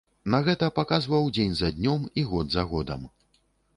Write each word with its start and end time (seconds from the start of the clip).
На 0.35 0.37
гэта 0.47 0.69
паказваў 0.77 1.29
дзень 1.37 1.53
за 1.59 1.69
днём 1.77 2.07
і 2.23 2.27
год 2.33 2.47
за 2.57 2.65
годам. 2.73 3.05